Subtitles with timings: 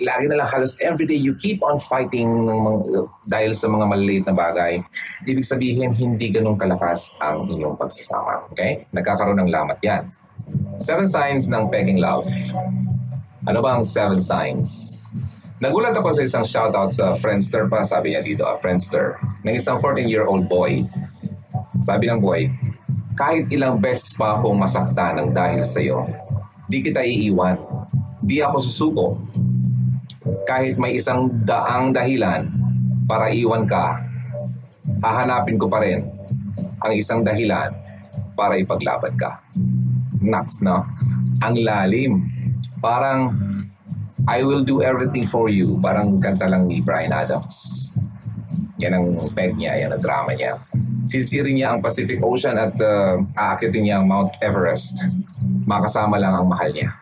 [0.00, 2.78] lagi na lang halos everyday you keep on fighting ng mga,
[3.28, 4.80] dahil sa mga maliliit na bagay,
[5.28, 8.48] ibig sabihin hindi ganun kalakas ang inyong pagsasama.
[8.52, 8.88] Okay?
[8.96, 10.02] Nagkakaroon ng lamat yan.
[10.80, 12.26] Seven signs ng pegging love.
[13.44, 15.00] Ano ba ang seven signs?
[15.60, 19.76] Nagulat ako sa isang shoutout sa Friendster pa, sabi niya dito, ah, Friendster, ng isang
[19.76, 20.88] 14-year-old boy.
[21.84, 22.48] Sabi ng boy,
[23.12, 26.00] kahit ilang beses pa akong masakta ng dahil sa iyo,
[26.64, 27.60] di kita iiwan.
[28.24, 29.06] Di ako susuko.
[30.50, 32.50] Kahit may isang daang dahilan
[33.06, 34.02] para iwan ka,
[34.98, 36.02] hahanapin ko pa rin
[36.82, 37.70] ang isang dahilan
[38.34, 39.38] para ipaglaban ka.
[40.18, 40.82] Nuts, no?
[41.46, 42.26] Ang lalim.
[42.82, 43.30] Parang
[44.26, 45.78] I will do everything for you.
[45.78, 47.94] Parang kanta lang ni Brian Adams.
[48.82, 50.58] Yan ang peg niya, yan ang drama niya.
[51.06, 55.06] Sisirin niya ang Pacific Ocean at uh, aakitin niya ang Mount Everest.
[55.64, 56.99] Makasama lang ang mahal niya.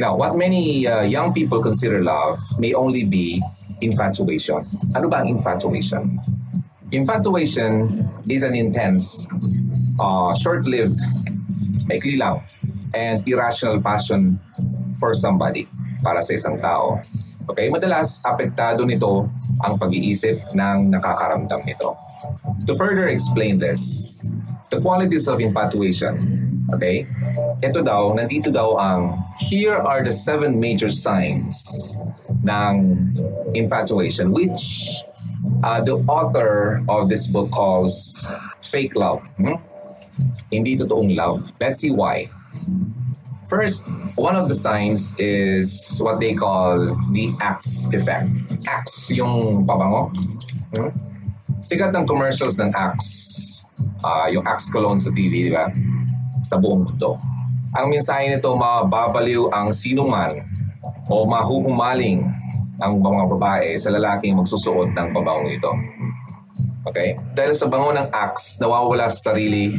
[0.00, 3.36] You know, what many uh, young people consider love may only be
[3.84, 4.64] infatuation.
[4.96, 6.16] Ano ba ang infatuation?
[6.88, 9.28] Infatuation is an intense,
[10.00, 10.96] uh, short-lived,
[11.84, 12.40] maikli lang,
[12.96, 14.40] and irrational passion
[14.96, 15.68] for somebody,
[16.00, 16.96] para sa isang tao.
[17.52, 19.28] Okay, madalas apektado nito
[19.60, 21.92] ang pag-iisip ng nakakaramdam nito.
[22.64, 24.24] To further explain this,
[24.72, 26.16] the qualities of infatuation,
[26.72, 27.04] okay?
[27.60, 31.60] Ito daw, nandito daw ang here are the seven major signs
[32.40, 32.72] ng
[33.52, 34.64] infatuation which
[35.60, 38.24] uh, the author of this book calls
[38.64, 39.20] fake love.
[39.36, 39.60] Hmm?
[40.48, 41.52] Hindi totoong love.
[41.60, 42.32] Let's see why.
[43.52, 43.84] First,
[44.16, 48.32] one of the signs is what they call the Axe effect.
[48.72, 50.08] Axe, yung pabango.
[50.72, 50.88] Hmm?
[51.60, 53.68] Sikat ng commercials ng Axe.
[54.00, 55.68] Uh, yung Axe cologne sa TV, di ba?
[56.40, 57.20] Sa buong mundo.
[57.70, 60.42] Ang mensahe nito, mababaliw ang sinuman
[61.06, 62.26] o mahuhumaling
[62.82, 65.70] ang mga babae sa lalaking magsusuot ng pabango ito.
[66.90, 67.14] Okay?
[67.30, 69.78] Dahil sa bango ng Axe, nawawala sa sarili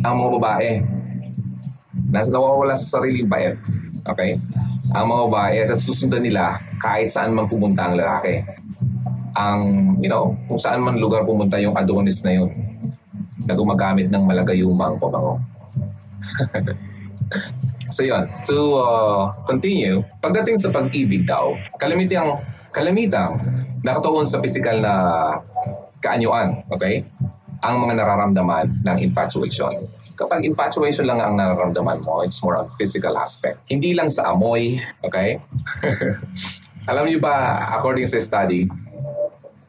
[0.00, 0.70] ang mga babae
[2.08, 3.60] nasa nawawala sa sariling bayad.
[4.08, 4.40] Okay?
[4.96, 8.40] Ang mga babae at susundan nila kahit saan man pumunta ang lalaki.
[9.36, 9.60] Ang,
[10.00, 12.48] you know, kung saan man lugar pumunta yung Adonis na yun
[13.44, 15.36] na gumagamit ng malagayumang pabango.
[17.88, 22.38] so yun, to uh, continue, pagdating sa pag-ibig daw, kalamitang,
[22.72, 23.40] kalamitang
[23.82, 24.92] nakatuon sa physical na
[26.04, 27.04] kaanyuan, okay?
[27.64, 29.72] Ang mga nararamdaman ng infatuation
[30.18, 33.62] kapag infatuation lang ang nararamdaman mo, it's more on physical aspect.
[33.70, 35.38] Hindi lang sa amoy, okay?
[36.90, 38.66] Alam niyo ba, according sa study,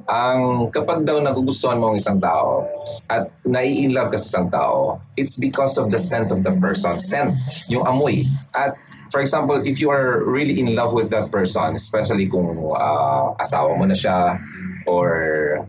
[0.10, 2.66] ang kapag daw nagugustuhan mo ang isang tao
[3.06, 6.98] at nai-inlove ka sa isang tao, it's because of the scent of the person.
[6.98, 7.38] Scent,
[7.70, 8.26] yung amoy.
[8.58, 8.74] At
[9.14, 13.78] for example, if you are really in love with that person, especially kung uh, asawa
[13.78, 14.42] mo na siya,
[14.90, 15.10] or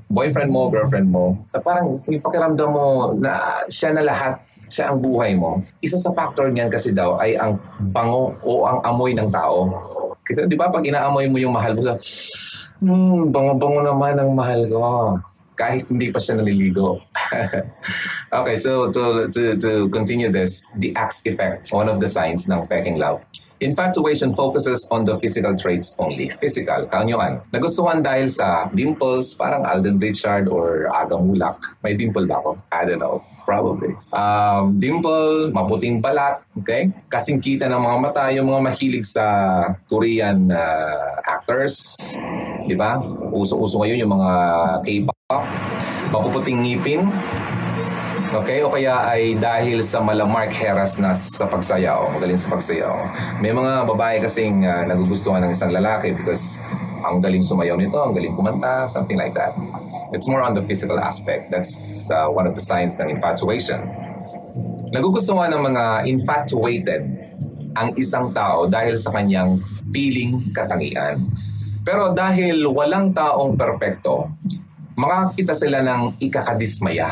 [0.09, 4.41] boyfriend mo, girlfriend mo, na parang yung pakiramdam mo na siya na lahat
[4.71, 7.59] sa ang buhay mo, isa sa factor niyan kasi daw ay ang
[7.93, 9.69] bango o ang amoy ng tao.
[10.31, 11.99] Kasi di ba pag inaamoy mo yung mahal mo,
[12.79, 15.19] hmm, bango-bango naman ang mahal ko.
[15.59, 17.03] Kahit hindi pa siya naliligo.
[18.39, 22.63] okay, so to, to, to continue this, the axe effect, one of the signs ng
[22.71, 23.19] peking love.
[23.61, 26.31] Infatuation focuses on the physical traits only.
[26.33, 27.45] Physical, kanyuan.
[27.53, 31.59] Nagustuhan dahil sa dimples, parang Alden Richard or Aga Mulak.
[31.85, 32.57] May dimple ba ako?
[32.73, 33.21] I don't know.
[33.51, 33.99] Probably.
[34.15, 36.95] Um, dimple, maputing balat, okay?
[37.11, 39.27] Kasing kita ng mga mata, yung mga mahilig sa
[39.91, 41.75] Korean uh, actors,
[42.63, 43.03] di ba?
[43.35, 44.31] Uso-uso ngayon yung mga
[44.87, 45.43] K-pop.
[46.15, 47.11] Mapuputing ngipin,
[48.31, 48.63] Okay?
[48.63, 52.95] O kaya ay dahil sa malamark heras na sa pagsayaw, magaling sa pagsayaw.
[53.43, 56.63] May mga babae kasing uh, nagugustuhan ng isang lalaki because
[57.03, 59.51] ang galing sumayaw nito, ang galing kumanta, something like that.
[60.11, 61.51] It's more on the physical aspect.
[61.51, 63.83] That's uh, one of the signs ng infatuation.
[64.91, 67.03] Nagugustuhan ng mga infatuated
[67.79, 69.63] ang isang tao dahil sa kanyang
[69.95, 71.23] piling katangian.
[71.87, 74.27] Pero dahil walang taong perpekto,
[74.99, 77.09] makakita sila ng ikakadismaya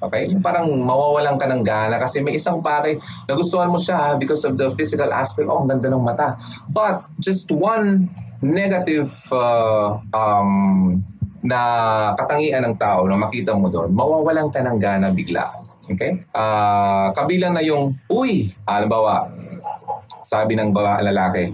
[0.00, 0.32] Okay?
[0.40, 2.96] Parang mawawalan ka ng gana kasi may isang pare,
[3.28, 5.46] nagustuhan mo siya because of the physical aspect.
[5.46, 6.40] Oh, ang ganda ng mata.
[6.72, 8.08] But just one
[8.40, 11.04] negative uh, um,
[11.40, 11.60] na
[12.16, 15.48] katangian ng tao na makita mo doon, mawawalan ka ng gana bigla.
[15.90, 16.22] Okay?
[16.30, 19.26] Uh, kabilang na yung, uy, halimbawa,
[20.22, 21.44] sabi ng babae lalaki,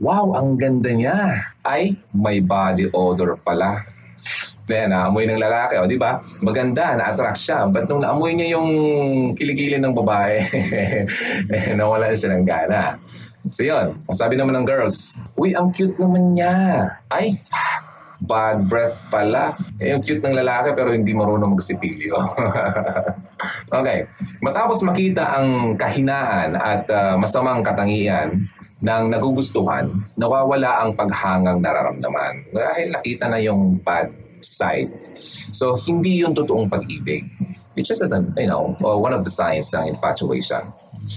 [0.00, 1.40] wow, ang ganda niya.
[1.62, 3.84] Ay, may body odor pala.
[4.66, 6.18] Then, naamoy ng lalaki, o di ba?
[6.42, 7.70] Maganda, na-attract siya.
[7.70, 8.68] But nung naamoy niya yung
[9.38, 10.42] kilikili ng babae,
[11.54, 12.98] eh, nawala siya ng gana.
[13.46, 16.50] So yun, sabi naman ng girls, Uy, ang cute naman niya.
[17.06, 17.38] Ay,
[18.20, 19.56] bad breath pala.
[19.80, 22.16] Eh, yung cute ng lalaki pero hindi marunong magsipilyo.
[23.78, 24.08] okay.
[24.40, 28.48] Matapos makita ang kahinaan at uh, masamang katangian
[28.80, 29.88] ng nagugustuhan,
[30.20, 34.92] nawawala ang paghangang nararamdaman dahil nakita na yung bad side.
[35.56, 37.24] So, hindi yung totoong pag-ibig.
[37.76, 40.64] It's just, a, you know, uh, one of the signs ng infatuation.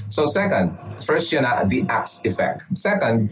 [0.09, 2.63] So second, first yun na, the axe effect.
[2.73, 3.29] Second,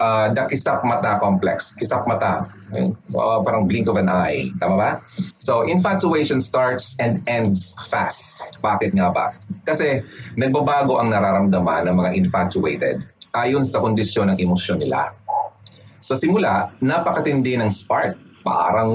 [0.00, 1.74] uh, the kisap mata complex.
[1.76, 2.48] Kisap mata.
[2.74, 4.50] Uh, parang blink of an eye.
[4.58, 4.90] Tama ba?
[5.38, 8.42] So, infatuation starts and ends fast.
[8.58, 9.26] Bakit nga ba?
[9.62, 10.02] Kasi
[10.34, 12.96] nagbabago ang nararamdaman ng mga infatuated
[13.34, 15.14] ayon sa kondisyon ng emosyon nila.
[16.02, 18.18] Sa simula, napakatindi ng spark.
[18.44, 18.92] Parang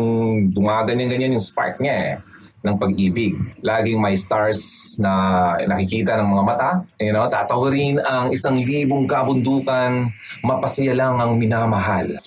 [0.53, 2.13] dumaganyan-ganyan yung spark niya eh
[2.59, 3.35] ng pag-ibig.
[3.63, 6.71] Laging may stars na nakikita ng mga mata.
[6.99, 10.11] You know, tatawarin ang isang libong kabundukan,
[10.43, 12.19] mapasaya lang ang minamahal.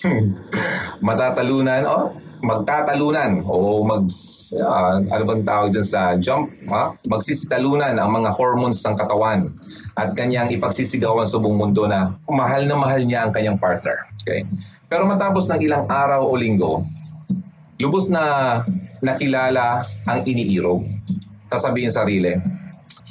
[1.05, 2.09] Matatalunan, oh,
[2.43, 4.03] magtatalunan o mag
[4.59, 6.91] uh, ano bang tawag dyan sa jump, ha?
[7.07, 9.47] magsisitalunan ang mga hormones ng katawan
[9.95, 13.95] at kanyang ipagsisigawan sa buong mundo na mahal na mahal niya ang kanyang partner.
[14.21, 14.43] Okay?
[14.91, 16.83] Pero matapos ng ilang araw o linggo,
[17.83, 18.63] lubos na
[19.03, 20.87] nakilala ang iniirog.
[21.51, 22.31] Sasabihin sarili,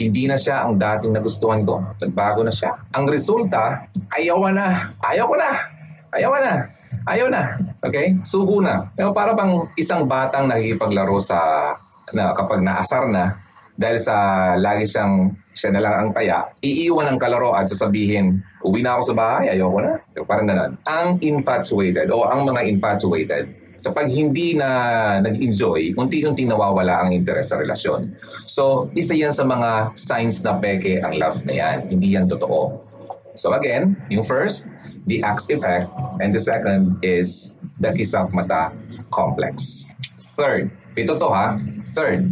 [0.01, 1.85] hindi na siya ang dating nagustuhan ko.
[2.01, 2.73] Nagbago na siya.
[2.97, 3.85] Ang resulta,
[4.17, 4.89] ayaw na.
[5.05, 5.51] Ayaw ko na.
[6.17, 6.55] Ayaw na.
[7.05, 7.43] Ayaw na.
[7.85, 8.17] Okay?
[8.25, 8.89] Sugo na.
[8.97, 11.37] Pero para bang isang batang nakikipaglaro sa
[12.17, 13.37] na kapag naasar na
[13.77, 14.17] dahil sa
[14.57, 19.13] lagi siyang siya na lang ang taya, iiwan ang kalaro at sasabihin, uwi na ako
[19.13, 19.93] sa bahay, ayoko na.
[20.25, 20.73] Parang ganun.
[20.89, 23.53] Ang infatuated o ang mga infatuated,
[23.83, 28.15] kapag hindi na nag-enjoy, unti-unti nawawala ang interes sa relasyon.
[28.47, 31.91] So, isa yan sa mga signs na peke ang love na yan.
[31.91, 32.93] Hindi yan totoo.
[33.35, 34.69] So again, yung first,
[35.09, 35.89] the axe effect,
[36.21, 38.71] and the second is the kisap mata
[39.09, 39.89] complex.
[40.37, 41.57] Third, ito to ha,
[41.97, 42.29] third,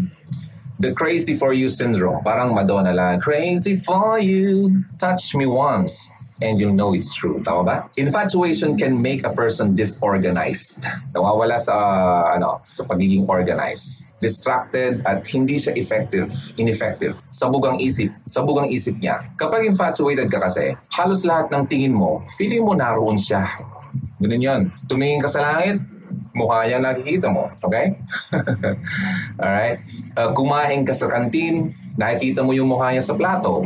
[0.76, 2.20] the crazy for you syndrome.
[2.20, 7.40] Parang Madonna lang, crazy for you, touch me once, and you'll know it's true.
[7.44, 7.76] Tama ba?
[7.96, 10.80] Infatuation can make a person disorganized.
[11.12, 11.76] Nawawala sa,
[12.34, 14.08] ano, sa pagiging organized.
[14.20, 17.20] Distracted at hindi siya effective, ineffective.
[17.32, 18.08] Sabog ang isip.
[18.24, 19.20] Sabog ang isip niya.
[19.36, 23.44] Kapag infatuated ka kasi, halos lahat ng tingin mo, feeling mo naroon siya.
[24.20, 24.62] Ganun yun.
[24.88, 25.80] Tumingin ka sa langit,
[26.36, 27.48] mukha niya nakikita mo.
[27.60, 27.96] Okay?
[29.40, 29.80] Alright?
[30.16, 33.64] Uh, kumain ka sa kantin, nakikita mo yung mukha niya sa plato.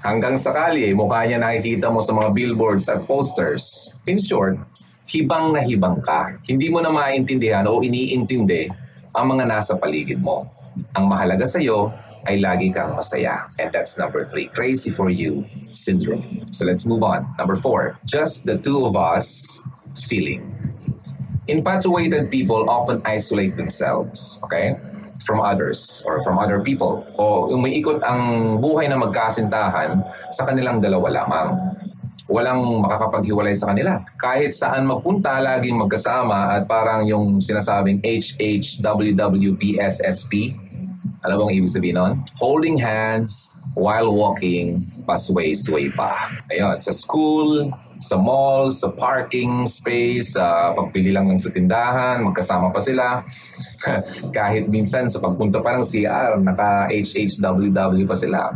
[0.00, 3.92] Hanggang sakali, mukha niya nakikita mo sa mga billboards at posters.
[4.08, 4.56] In short,
[5.04, 6.40] hibang na hibang ka.
[6.48, 8.72] Hindi mo na maintindihan o iniintindi
[9.12, 10.48] ang mga nasa paligid mo.
[10.96, 11.92] Ang mahalaga sa iyo
[12.24, 13.52] ay lagi kang masaya.
[13.60, 15.44] And that's number three, crazy for you
[15.76, 16.48] syndrome.
[16.48, 17.28] So let's move on.
[17.36, 19.60] Number four, just the two of us
[20.08, 20.48] feeling.
[21.44, 24.80] Infatuated people often isolate themselves, okay?
[25.24, 27.04] From others or from other people.
[27.20, 30.00] O umiikot ang buhay na magkasintahan
[30.32, 31.76] sa kanilang dalawa lamang.
[32.30, 33.98] Walang makakapaghiwalay sa kanila.
[34.14, 39.12] Kahit saan magpunta, laging magkasama at parang yung sinasabing HHWWPSSP.
[41.26, 42.22] Alam mo ang ibig sabihin nun?
[42.38, 46.30] Holding hands while walking, pasway-sway pa.
[46.50, 47.70] Ayun, sa school,
[48.00, 53.20] sa mall, sa parking space, sa pagpili lang ng sa tindahan, magkasama pa sila.
[54.36, 58.52] kahit minsan sa pagpunta pa ng CR, naka-HHWW pa sila.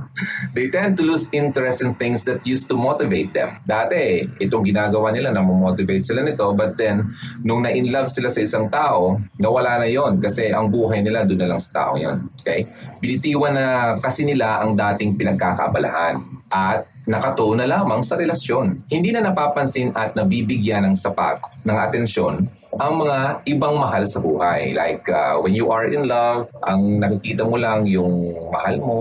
[0.53, 3.57] They tend to lose interest in things that used to motivate them.
[3.65, 7.09] Dati, itong ginagawa nila na motivate sila nito, but then,
[7.41, 11.41] nung na-in love sila sa isang tao, nawala na yon kasi ang buhay nila doon
[11.41, 12.29] na lang sa tao yon.
[12.45, 12.69] Okay?
[13.01, 13.67] Binitiwan na
[14.01, 16.21] kasi nila ang dating pinagkakabalahan
[16.53, 18.89] at nakatuo na lamang sa relasyon.
[18.89, 23.19] Hindi na napapansin at nabibigyan ng sapat ng atensyon ang mga
[23.51, 24.75] ibang mahal sa buhay.
[24.75, 29.01] Like uh, when you are in love, ang nakikita mo lang yung mahal mo,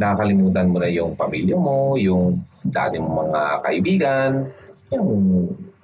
[0.00, 4.30] nakakalimutan mo na yung pamilya mo, yung dating mga kaibigan,
[4.92, 5.10] yung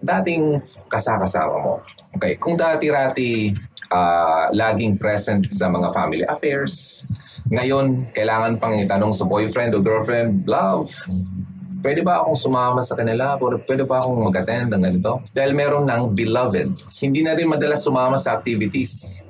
[0.01, 1.75] dating kasakasama mo.
[2.17, 3.53] Okay, kung dati-rati
[3.93, 7.05] uh, laging present sa mga family affairs,
[7.47, 10.91] ngayon, kailangan pang itanong sa boyfriend o girlfriend, love,
[11.83, 13.39] pwede ba akong sumama sa kanila?
[13.41, 15.25] Pwede ba akong mag-attend ng ganito?
[15.31, 16.69] Dahil meron ng beloved.
[17.03, 19.27] Hindi na rin madalas sumama sa activities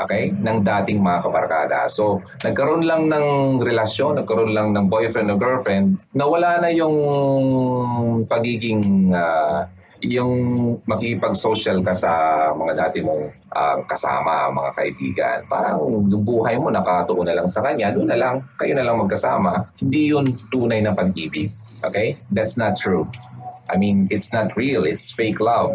[0.00, 1.78] okay, ng dating mga kabarkada.
[1.92, 6.96] So, nagkaroon lang ng relasyon, nagkaroon lang ng boyfriend o girlfriend, nawala na yung
[8.24, 9.68] pagiging uh,
[10.00, 10.32] yung
[10.88, 12.12] makipag-social ka sa
[12.56, 15.38] mga dati mong uh, kasama, mga kaibigan.
[15.44, 18.96] Parang yung buhay mo nakatuon na lang sa kanya, doon na lang, kayo na lang
[18.96, 19.68] magkasama.
[19.76, 21.52] Hindi yun tunay na pag-ibig.
[21.84, 22.16] Okay?
[22.32, 23.04] That's not true.
[23.68, 24.84] I mean, it's not real.
[24.84, 25.72] It's fake love.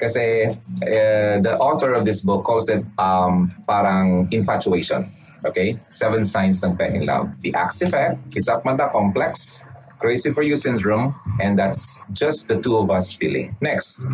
[0.00, 0.48] Kasi
[0.80, 5.04] uh, the author of this book calls it um, parang infatuation.
[5.44, 5.76] Okay?
[5.88, 7.28] Seven signs ng peking love.
[7.44, 9.64] The axe effect, kisap-mata complex,
[10.00, 11.12] crazy for you syndrome,
[11.44, 13.54] and that's just the two of us feeling.
[13.60, 14.08] Next,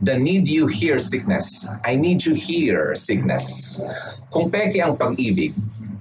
[0.00, 1.68] the need you hear sickness.
[1.84, 3.78] I need you hear sickness.
[4.32, 5.52] Kung peke ang pag-ibig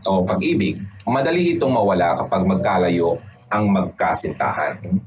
[0.08, 3.20] o pag-ibig, madali itong mawala kapag magkalayo
[3.52, 5.04] ang magkasintahan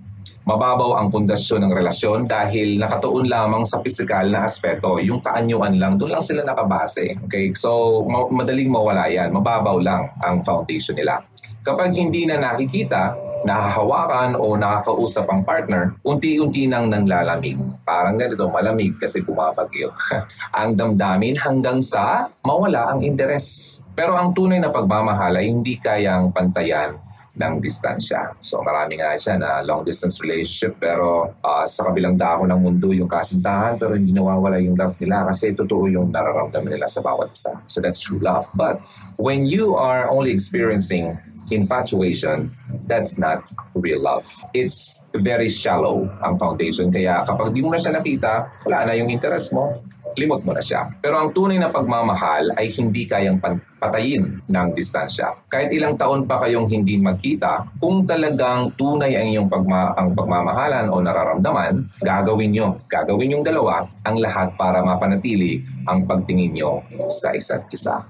[0.46, 5.02] mababaw ang pundasyon ng relasyon dahil nakatuon lamang sa pisikal na aspeto.
[5.02, 7.18] Yung kaanyuan lang, doon lang sila nakabase.
[7.26, 7.50] Okay?
[7.58, 9.34] So, ma- madaling mawala yan.
[9.34, 11.18] Mababaw lang ang foundation nila.
[11.66, 17.56] Kapag hindi na nakikita, nahahawakan o nakakausap ang partner, unti-unti nang nanglalamig.
[17.86, 19.94] Parang ganito, malamig kasi bumabagyo.
[20.58, 23.80] ang damdamin hanggang sa mawala ang interes.
[23.94, 26.98] Pero ang tunay na pagmamahal ay hindi kayang pantayan
[27.36, 28.32] ng distansya.
[28.40, 32.96] So marami nga siya na long distance relationship pero uh, sa kabilang dako ng mundo
[32.96, 37.36] yung kasintahan pero hindi nawawala yung love nila kasi totoo yung nararamdaman nila sa bawat
[37.36, 37.52] isa.
[37.68, 38.48] So that's true love.
[38.56, 38.80] But
[39.20, 42.50] when you are only experiencing infatuation,
[42.86, 43.42] that's not
[43.76, 44.26] real love.
[44.56, 46.90] It's very shallow ang foundation.
[46.90, 49.76] Kaya kapag di mo na siya nakita, wala na yung interest mo,
[50.16, 50.88] limot mo na siya.
[50.98, 53.36] Pero ang tunay na pagmamahal ay hindi kayang
[53.76, 55.28] patayin ng distansya.
[55.46, 60.88] Kahit ilang taon pa kayong hindi magkita, kung talagang tunay ang iyong pagma ang pagmamahalan
[60.88, 66.80] o nararamdaman, gagawin nyo, gagawin yung dalawa ang lahat para mapanatili ang pagtingin nyo
[67.12, 68.00] sa isa't isa.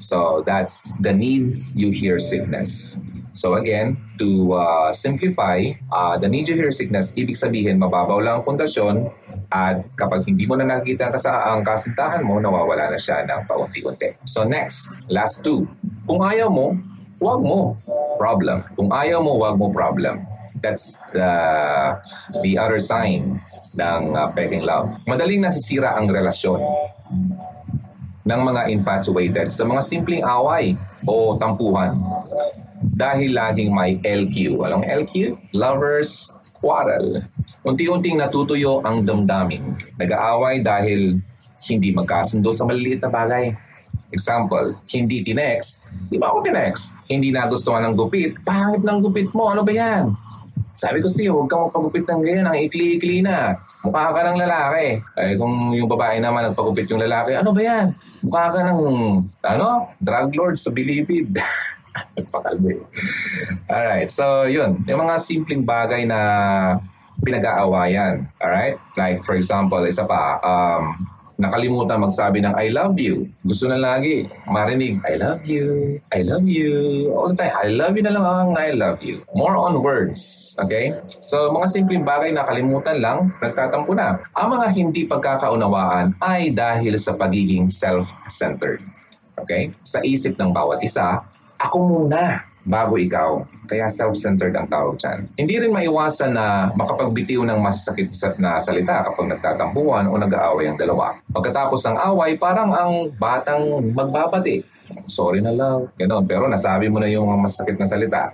[0.00, 2.98] So that's the need you hear sickness.
[3.36, 8.40] So again, to uh, simplify, uh, the need you hear sickness, ibig sabihin mababaw lang
[8.40, 9.12] ang pundasyon
[9.52, 11.12] at kapag hindi mo na nakikita
[11.46, 14.18] ang kasintahan mo, nawawala na siya ng paunti-unti.
[14.24, 15.68] So next, last two.
[16.08, 16.74] Kung ayaw mo,
[17.20, 17.76] huwag mo.
[18.16, 18.64] Problem.
[18.74, 20.24] Kung ayaw mo, huwag mo problem.
[20.60, 21.30] That's the,
[22.40, 23.38] the other sign
[23.76, 24.90] ng uh, pegging love.
[25.06, 26.58] Madaling nasisira ang relasyon
[28.24, 30.76] ng mga infatuated sa mga simpleng away
[31.08, 31.96] o tampuhan
[32.80, 34.60] dahil laging may LQ.
[34.64, 35.36] Alam LQ?
[35.56, 37.24] Lovers Quarrel.
[37.64, 39.76] Unti-unting natutuyo ang damdamin.
[39.96, 41.20] Nag-aaway dahil
[41.68, 43.52] hindi magkasundo sa maliliit na bagay.
[44.12, 45.84] Example, hindi tinext.
[46.08, 47.04] Di ba ako tinext?
[47.08, 48.36] Hindi nagustuhan ng gupit.
[48.44, 49.52] Pangit ng gupit mo.
[49.52, 50.12] Ano ba yan?
[50.72, 52.48] Sabi ko sa'yo, huwag kang magpagupit ng ganyan.
[52.48, 53.60] Ang ikli-ikli na.
[53.80, 55.00] Mukha ka ng lalaki.
[55.16, 57.86] Eh, kung yung babae naman nagpagupit yung lalaki, ano ba yan?
[58.20, 58.80] Mukha ka ng,
[59.40, 61.32] ano, drug lord sa bilibid.
[62.16, 62.76] Nagpakalbi.
[63.66, 64.84] Alright, so yun.
[64.84, 66.20] Yung mga simpleng bagay na
[67.24, 68.28] pinag-aawayan.
[68.36, 68.76] Alright?
[69.00, 70.96] Like for example, isa pa, um,
[71.40, 73.24] nakalimutan magsabi ng I love you.
[73.40, 77.08] Gusto na lagi marinig, I love you, I love you.
[77.16, 79.24] All the time, I love you na lang ang I love you.
[79.32, 80.52] More on words.
[80.60, 80.92] Okay?
[81.24, 84.20] So, mga simpleng bagay na kalimutan lang, nagtatampo na.
[84.36, 88.84] Ang mga hindi pagkakaunawaan ay dahil sa pagiging self-centered.
[89.40, 89.72] Okay?
[89.80, 91.24] Sa isip ng bawat isa,
[91.56, 93.44] ako muna bago ikaw.
[93.70, 95.18] Kaya self-centered ang tawag dyan.
[95.38, 98.10] Hindi rin maiwasan na makapagbitiw ng masakit
[98.42, 101.14] na salita kapag nagtatampuan o nag-aaway ang dalawa.
[101.30, 103.62] Pagkatapos ng away, parang ang batang
[103.94, 104.66] magbabati.
[105.06, 105.86] Sorry na lang.
[105.94, 106.26] Ganon.
[106.26, 108.26] Pero nasabi mo na yung masakit na salita.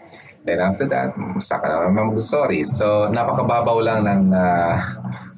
[0.49, 2.65] Then after that, saka na naman mag-sorry.
[2.65, 4.75] So, napakababaw lang ng uh,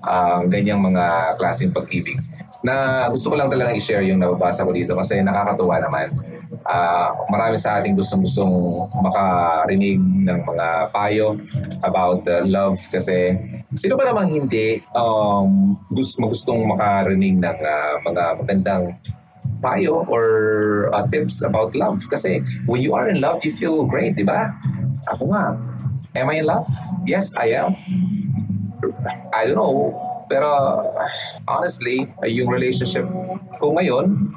[0.05, 2.23] uh, ganyang mga klaseng pag-ibig.
[2.63, 7.57] Na gusto ko lang talaga i-share yung nababasa ko dito kasi nakakatuwa naman uh, marami
[7.61, 8.51] sa ating gustong-gustong
[9.03, 11.39] makarinig ng mga payo
[11.85, 13.37] about uh, love kasi
[13.75, 18.85] sino ba namang hindi um, gusto, gustong makarinig ng uh, mga magandang
[19.59, 20.27] payo or
[20.95, 21.99] uh, tips about love?
[22.07, 24.55] Kasi when you are in love you feel great di ba?
[25.15, 25.55] Ako nga
[26.19, 26.67] am I in love?
[27.07, 27.75] Yes I am.
[29.35, 30.49] I don't know pero
[31.49, 33.09] honestly yung relationship
[33.57, 34.29] ko ngayon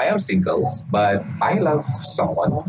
[0.00, 2.64] I am single, but I love someone.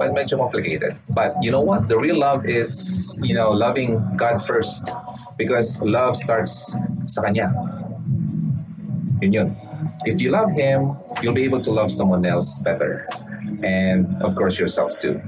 [0.00, 0.96] But medyo complicated.
[1.12, 1.92] But you know what?
[1.92, 2.72] The real love is,
[3.20, 4.88] you know, loving God first.
[5.36, 6.72] Because love starts
[7.04, 7.52] sa Kanya.
[9.20, 9.48] Yun yun.
[10.08, 13.04] If you love Him, you'll be able to love someone else better.
[13.60, 15.20] And of course, yourself too.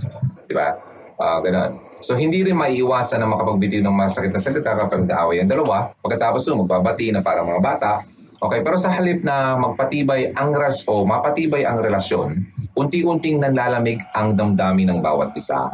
[0.48, 0.72] Diba?
[1.20, 1.84] Uh, ganun.
[2.00, 5.92] So, hindi rin maiiwasan na makapagbitiw ng masakit na salita kapag nag-aaway ang dalawa.
[6.00, 8.04] Pagkatapos nun, magbabati na parang mga bata,
[8.36, 12.36] Okay, pero sa halip na magpatibay ang ras o mapatibay ang relasyon,
[12.76, 15.72] unti-unting nanlalamig ang damdamin ng bawat isa.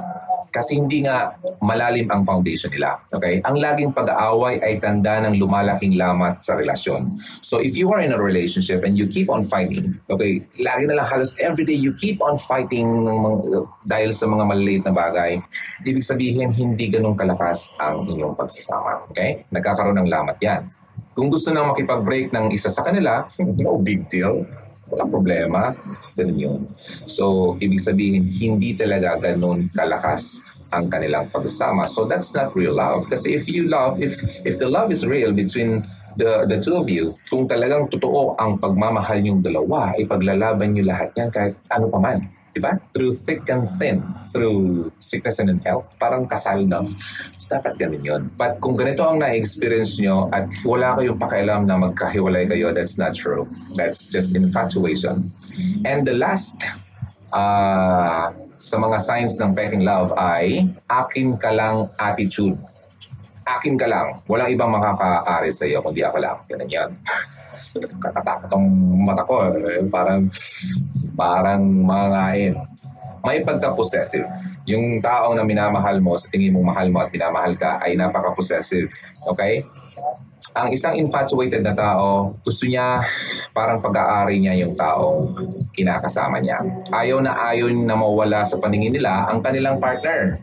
[0.52, 1.33] Kasi hindi nga
[1.64, 3.00] malalim ang foundation nila.
[3.09, 3.40] Okay?
[3.49, 7.16] Ang laging pag-aaway ay tanda ng lumalaking lamat sa relasyon.
[7.40, 11.00] So if you are in a relationship and you keep on fighting, okay, lagi na
[11.00, 13.38] lang halos everyday you keep on fighting ng mga,
[13.88, 15.40] dahil sa mga maliliit na bagay,
[15.88, 19.09] ibig sabihin hindi ganun kalakas ang inyong pagsasama.
[19.09, 19.49] Okay?
[19.49, 20.61] Nagkakaroon ng lamat yan.
[21.12, 24.49] Kung gusto nang makipag-break ng isa sa kanila, no big deal
[24.92, 25.73] walang problema.
[26.12, 26.61] Ganun yun.
[27.09, 31.85] So, ibig sabihin, hindi talaga ganun kalakas ang kanilang pagsasama.
[31.85, 33.04] So that's not real love.
[33.09, 35.85] Kasi if you love, if if the love is real between
[36.16, 41.12] the the two of you, kung talagang totoo ang pagmamahal niyong dalawa, ipaglalaban niyo lahat
[41.16, 42.25] yan kahit ano pa man.
[42.52, 42.76] Diba?
[42.92, 46.85] Through thick and thin, through sickness and health, parang kasal na.
[47.40, 48.23] So, dapat ganun yun.
[48.37, 53.16] But kung ganito ang na-experience nyo at wala kayong pakialam na magkahiwalay kayo, that's not
[53.16, 53.49] true.
[53.73, 55.32] That's just infatuation.
[55.88, 56.61] And the last
[57.32, 62.54] uh, sa mga signs ng peking love ay akin ka lang attitude.
[63.42, 64.23] Akin ka lang.
[64.30, 66.38] Walang ibang makakaari sa iyo kundi ako lang.
[66.47, 66.90] Ganun yan.
[68.04, 68.66] Katatakot ang
[69.02, 69.50] mata ko.
[69.50, 69.82] Eh.
[69.90, 70.30] Parang
[71.14, 72.57] parang mangain.
[73.23, 74.26] May pagka-possessive.
[74.66, 78.90] Yung tao na minamahal mo, sa tingin mo mahal mo at minamahal ka, ay napaka-possessive.
[79.31, 79.62] Okay?
[80.52, 83.00] Ang isang infatuated na tao, gusto niya
[83.54, 85.31] parang pag-aari niya yung tao
[85.73, 86.61] kinakasama niya.
[86.92, 90.37] Ayaw na ayaw na mawala sa paningin nila ang kanilang partner.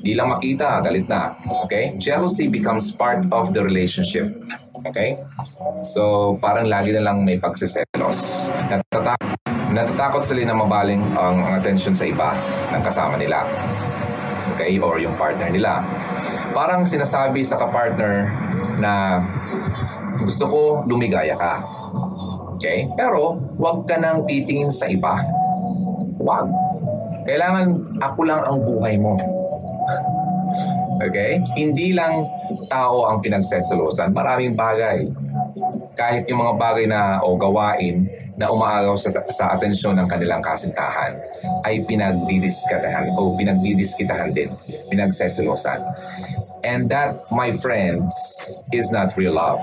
[0.00, 1.36] Di lang makita, galit na.
[1.68, 1.94] Okay?
[2.00, 4.26] Jealousy becomes part of the relationship.
[4.84, 5.16] Okay?
[5.84, 8.52] So, parang lagi na lang may pagsiselos.
[8.68, 9.34] Natatakot
[9.74, 12.30] Natatakot sila na mabaling ang, attention sa iba
[12.70, 13.42] ng kasama nila.
[14.54, 14.78] Okay?
[14.78, 15.82] Or yung partner nila.
[16.54, 18.30] Parang sinasabi sa kapartner
[18.78, 19.18] na
[20.22, 21.58] gusto ko lumigaya ka.
[22.54, 22.86] Okay?
[22.94, 25.26] Pero, huwag ka nang titingin sa iba.
[26.22, 26.46] Huwag.
[27.26, 29.18] Kailangan ako lang ang buhay mo.
[31.02, 31.42] Okay?
[31.58, 32.26] Hindi lang
[32.70, 34.14] tao ang pinagseselosan.
[34.14, 35.10] Maraming bagay
[35.94, 41.14] kahit yung mga bagay na o gawain na umaagaw sa, sa atensyon ng kanilang kasintahan
[41.62, 44.50] ay pinagdidiskitahan o pinagdidiskitahan din,
[44.90, 45.78] pinagseselosan.
[46.64, 48.10] And that, my friends,
[48.72, 49.60] is not real love.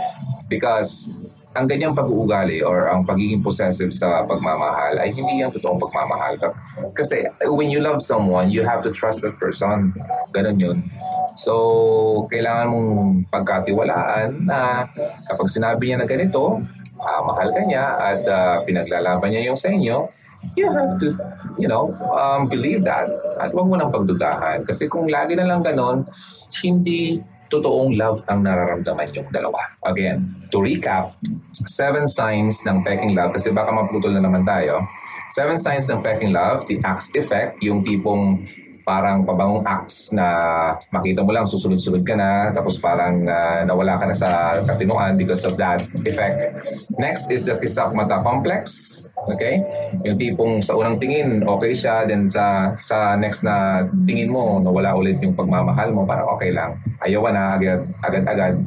[0.47, 1.11] Because
[1.51, 6.39] ang ganyang pag-uugali or ang pagiging possessive sa pagmamahal ay hindi yung totoong pagmamahal.
[6.95, 9.91] Kasi when you love someone, you have to trust that person.
[10.31, 10.79] Ganon yun.
[11.41, 12.89] So, kailangan mong
[13.33, 14.85] pagkatiwalaan na
[15.25, 16.61] kapag sinabi niya na ganito,
[17.01, 20.05] uh, mahal ka niya at uh, pinaglalaban niya yung sa inyo,
[20.53, 21.09] you have to,
[21.57, 23.09] you know, um, believe that.
[23.41, 24.69] At huwag mo nang pagdudahan.
[24.69, 26.05] Kasi kung lagi na lang ganon,
[26.61, 27.17] hindi
[27.49, 29.59] totoong love ang nararamdaman yung dalawa.
[29.81, 31.17] Again, to recap,
[31.65, 34.85] seven signs ng peking love, kasi baka maputol na naman tayo.
[35.33, 38.39] Seven signs ng peking love, the axe effect, yung tipong
[38.91, 40.27] parang pabangong acts na
[40.91, 45.47] makita mo lang susunod-sunod ka na tapos parang uh, nawala ka na sa katinuan because
[45.47, 46.59] of that effect.
[46.99, 48.67] Next is the Tisak Mata Complex.
[49.31, 49.63] Okay?
[50.03, 52.03] Yung tipong sa unang tingin, okay siya.
[52.03, 56.75] Then sa sa next na tingin mo, nawala ulit yung pagmamahal mo, parang okay lang.
[56.99, 58.59] Ayaw na agad, agad-agad.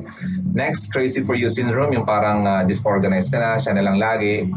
[0.54, 4.48] Next, crazy for you syndrome, yung parang uh, disorganized ka na, siya na lang lagi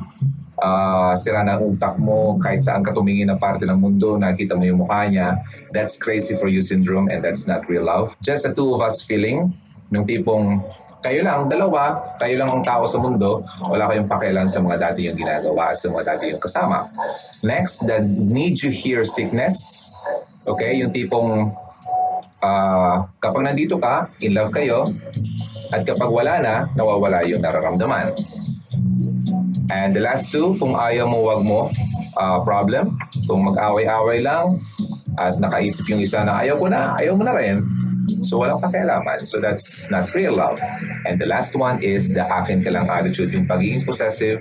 [0.62, 4.64] uh, sira ng utak mo, kahit saan ka tumingin ng parte ng mundo, nakita mo
[4.66, 5.38] yung mukha niya,
[5.74, 8.14] that's crazy for you syndrome and that's not real love.
[8.22, 9.54] Just the two of us feeling,
[9.94, 10.62] yung tipong
[10.98, 15.06] kayo lang, dalawa, kayo lang ang tao sa mundo, wala kayong pakialam sa mga dati
[15.06, 16.84] yung ginagawa, sa mga dati yung kasama.
[17.46, 19.94] Next, the need you hear sickness.
[20.44, 21.54] Okay, yung tipong
[22.42, 24.90] uh, kapag nandito ka, in love kayo,
[25.70, 28.18] at kapag wala na, nawawala yung nararamdaman.
[29.72, 31.60] And the last two, kung ayaw mo, wag mo,
[32.16, 32.98] uh, problem.
[33.28, 34.64] Kung mag-away-away lang
[35.20, 37.64] at nakaisip yung isa na ayaw ko na, ayaw mo na rin,
[38.24, 39.28] So walang pakialaman.
[39.28, 40.60] So that's not real love.
[41.06, 43.36] And the last one is the akin ka lang attitude.
[43.36, 44.40] Yung pagiging possessive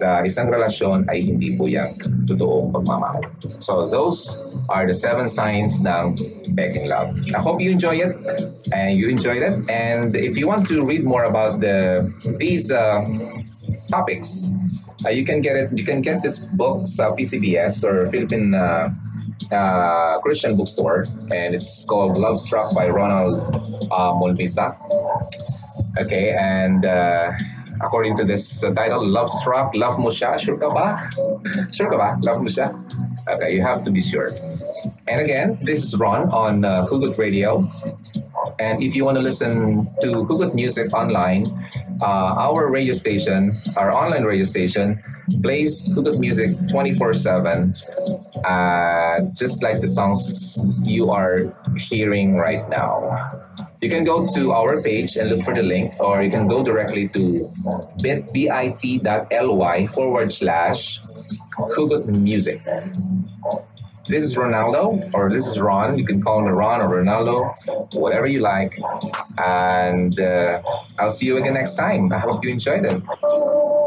[0.00, 1.88] sa isang relasyon ay hindi po yan
[2.28, 3.24] totoong pagmamahal.
[3.58, 4.36] So those
[4.68, 6.16] are the seven signs ng
[6.52, 7.08] begging love.
[7.32, 8.12] I hope you enjoy it
[8.72, 9.56] and you enjoyed it.
[9.72, 13.00] And if you want to read more about the these uh,
[13.92, 14.56] topics,
[15.04, 15.68] uh, you can get it.
[15.76, 18.88] You can get this book sa PCBS or Philippine uh,
[19.52, 23.36] uh, Christian bookstore, and it's called Love Struck by Ronald
[23.92, 24.72] uh, Molbisa.
[26.00, 27.36] Okay, and uh,
[27.84, 30.96] according to this uh, title, Love Struck, Love Mo Siya, sure ka ba?
[31.68, 32.16] sure ka ba?
[32.24, 32.72] Love Mo Siya?
[33.28, 34.32] Okay, you have to be sure.
[35.06, 37.68] And again, this is Ron on uh, Hugot Radio.
[38.58, 41.44] And if you want to listen to Hugot music online,
[42.02, 44.98] uh, our radio station, our online radio station,
[45.42, 47.74] plays good music 24 7,
[48.44, 53.30] uh, just like the songs you are hearing right now.
[53.80, 56.62] You can go to our page and look for the link, or you can go
[56.62, 57.50] directly to
[58.02, 61.00] bit, bit.ly forward slash
[61.76, 62.60] Hugot Music.
[64.04, 65.96] This is Ronaldo, or this is Ron.
[65.96, 68.76] You can call me Ron or Ronaldo, whatever you like.
[69.38, 70.60] And uh,
[70.98, 72.12] I'll see you again next time.
[72.12, 73.82] I hope you enjoyed it.